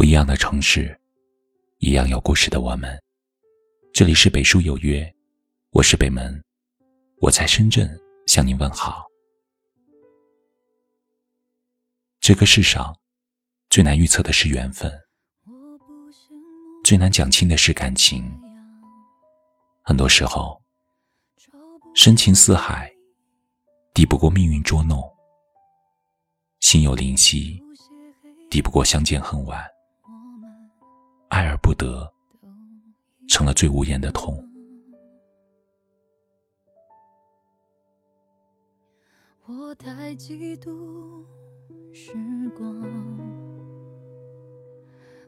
[0.00, 0.98] 不一样的城市，
[1.76, 2.98] 一样有故事的我们。
[3.92, 5.14] 这里是北书有约，
[5.72, 6.42] 我是北门，
[7.20, 9.06] 我在深圳向您问好。
[12.18, 12.96] 这个世上
[13.68, 14.90] 最难预测的是缘分，
[16.82, 18.24] 最难讲清的是感情。
[19.82, 20.62] 很多时候，
[21.94, 22.90] 深情似海，
[23.92, 25.02] 抵不过命运捉弄；
[26.60, 27.62] 心有灵犀，
[28.48, 29.69] 抵不过相见恨晚。
[31.30, 32.12] 爱而不得，
[33.28, 34.44] 成了最无言的痛。
[39.46, 41.24] 我太嫉妒
[41.92, 42.12] 时
[42.56, 42.66] 光，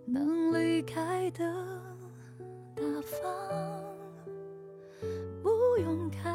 [0.05, 1.45] 能离开的
[2.74, 3.84] 大方，
[5.41, 6.29] 不用开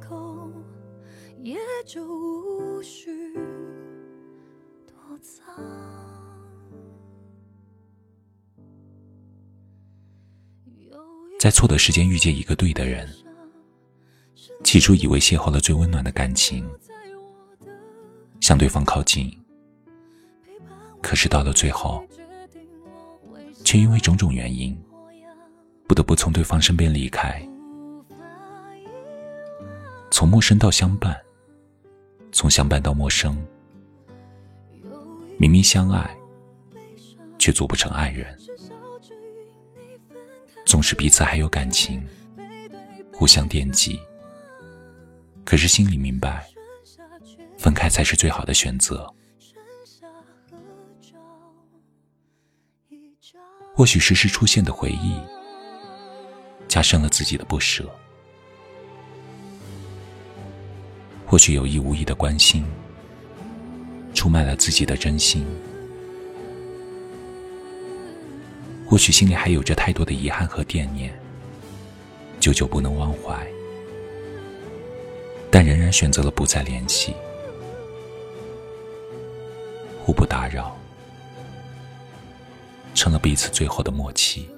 [0.00, 0.52] 口，
[1.38, 3.34] 也就无需
[4.86, 6.09] 躲藏。
[11.40, 13.08] 在错的时间遇见一个对的人，
[14.62, 16.68] 起初以为邂逅了最温暖的感情，
[18.40, 19.34] 向对方靠近，
[21.00, 22.04] 可是到了最后，
[23.64, 24.78] 却因为种种原因，
[25.86, 27.42] 不得不从对方身边离开。
[30.10, 31.18] 从陌生到相伴，
[32.32, 33.34] 从相伴到陌生，
[35.38, 36.14] 明明相爱，
[37.38, 38.38] 却做不成爱人。
[40.70, 42.00] 纵使彼此还有感情，
[43.12, 43.98] 互相惦记，
[45.44, 46.46] 可是心里明白，
[47.58, 49.12] 分开才是最好的选择。
[53.74, 55.18] 或许时时出现的回忆，
[56.68, 57.84] 加深了自己的不舍；
[61.26, 62.64] 或许有意无意的关心，
[64.14, 65.44] 出卖了自己的真心。
[68.90, 71.16] 或许心里还有着太多的遗憾和惦念，
[72.40, 73.46] 久久不能忘怀，
[75.48, 77.14] 但仍然选择了不再联系，
[80.04, 80.76] 互不打扰，
[82.92, 84.48] 成了彼此最后的默契。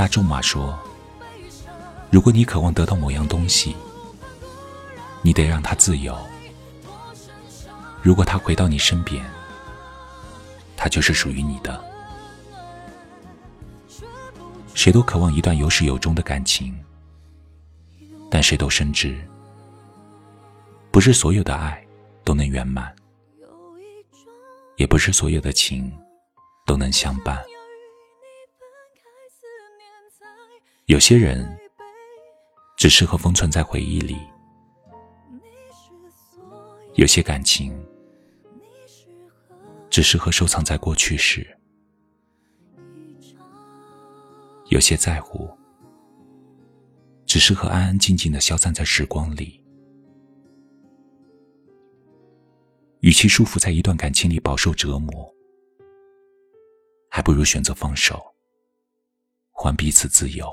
[0.00, 0.78] 大仲马说
[2.10, 3.76] ：“如果你渴望得到某样东西，
[5.20, 6.16] 你得让它自由。
[8.00, 9.22] 如果它回到你身边，
[10.74, 11.84] 它就是属于你的。
[14.72, 16.74] 谁都渴望一段有始有终的感情，
[18.30, 19.22] 但谁都深知，
[20.90, 21.86] 不是所有的爱
[22.24, 22.90] 都能圆满，
[24.76, 25.92] 也不是所有的情
[26.64, 27.38] 都能相伴。”
[30.90, 31.48] 有些人
[32.76, 34.16] 只适合封存在回忆里，
[36.94, 37.72] 有些感情
[39.88, 41.46] 只适合收藏在过去时，
[44.66, 45.48] 有些在乎
[47.24, 49.64] 只适合安安静静的消散在时光里。
[52.98, 55.32] 与其束缚在一段感情里饱受折磨，
[57.08, 58.20] 还不如选择放手，
[59.52, 60.52] 还彼此自由。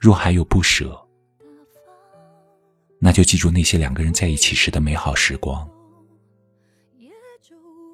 [0.00, 0.98] 若还有不舍。
[2.98, 5.68] 那就记住那些两个人在一起时的美好时光，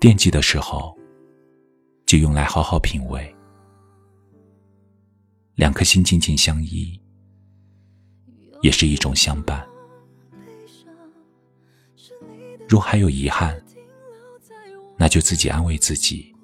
[0.00, 0.96] 惦记的时候，
[2.06, 3.34] 就用来好好品味。
[5.56, 7.00] 两颗心紧紧相依，
[8.62, 9.66] 也是一种相伴。
[12.68, 13.60] 若还有遗憾，
[14.96, 16.34] 那就自己安慰自己，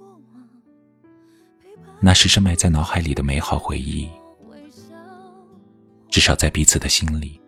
[2.00, 4.08] 那是深埋在脑海里的美好回忆，
[6.12, 7.40] 至少在彼此的心里，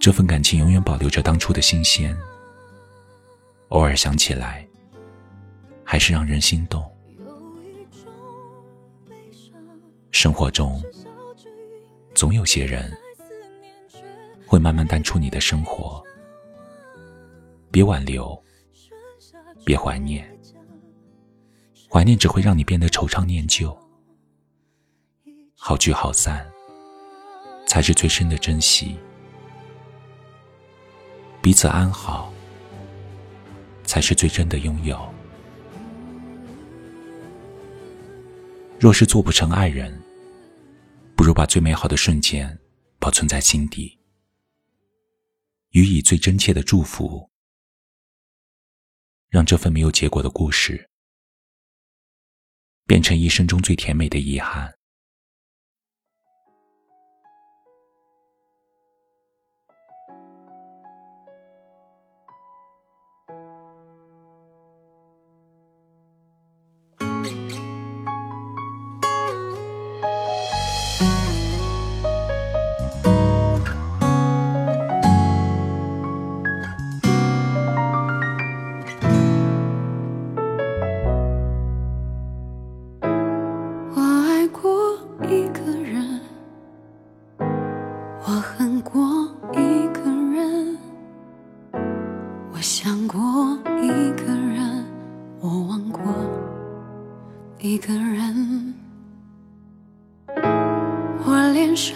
[0.00, 2.14] 这份感情永远保留着当初的新鲜。
[3.68, 4.66] 偶尔想起来，
[5.84, 6.84] 还是让人心动。
[10.10, 10.82] 生活中，
[12.16, 12.92] 总有些人
[14.44, 16.02] 会慢慢淡出你的生活。
[17.70, 18.36] 别挽留，
[19.64, 20.28] 别怀念，
[21.88, 23.78] 怀念只会让你变得惆怅念旧。
[25.54, 26.49] 好聚好散，
[27.70, 28.98] 才是最深的珍惜。
[31.40, 32.34] 彼此安好，
[33.84, 34.98] 才是最真的拥有。
[38.80, 39.96] 若是做不成爱人，
[41.14, 42.58] 不如把最美好的瞬间
[42.98, 43.96] 保存在心底，
[45.68, 47.30] 予以最真切的祝福，
[49.28, 50.90] 让这份没有结果的故事
[52.84, 54.79] 变成一生中最甜美的遗憾。
[92.82, 93.20] 想过
[93.82, 94.86] 一个人
[95.38, 96.00] 我忘过
[97.58, 98.74] 一个人。
[101.26, 101.94] 我脸上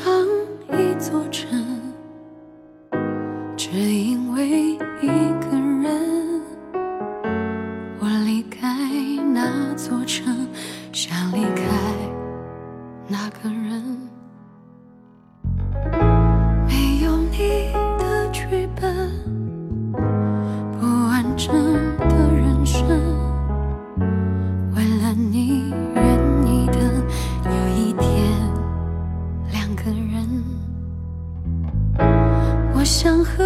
[32.84, 33.42] 我想和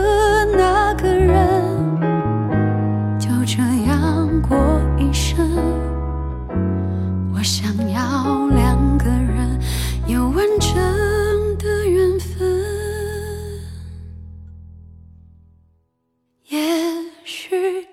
[0.46, 1.38] 那个人
[3.20, 4.58] 就这样过
[4.98, 5.38] 一生，
[7.32, 9.56] 我想要两个人
[10.08, 10.74] 有完整
[11.56, 12.48] 的缘分。
[16.48, 16.58] 也
[17.22, 17.86] 许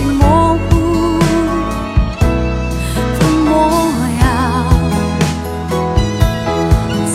[0.00, 1.18] 模糊
[3.18, 3.50] 的模
[4.20, 4.24] 样，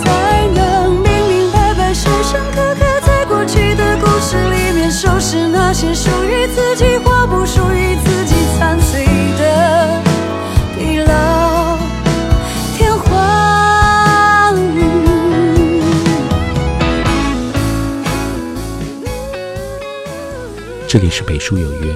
[0.02, 0.60] 才能
[1.02, 9.06] 明明白白、深深刻刻，在过去的故事里面，收拾那些属于自己或不属于自己残碎
[9.38, 10.02] 的
[10.78, 11.78] 地老
[12.78, 13.02] 天荒。
[20.88, 21.96] 这里是北书有约。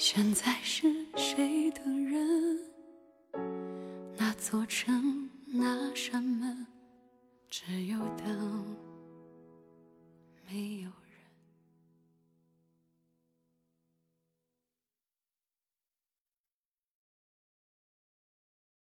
[0.00, 0.86] 现在是
[1.16, 2.56] 谁的人？
[4.16, 6.64] 那座城，那扇门，
[7.50, 8.76] 只有等。